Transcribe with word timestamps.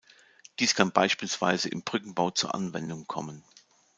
Dies 0.57 0.73
kann 0.73 0.91
beispielsweise 0.91 1.69
im 1.69 1.83
Brückenbau 1.83 2.31
zur 2.31 2.55
Anwendung 2.55 3.05
kommen. 3.05 3.43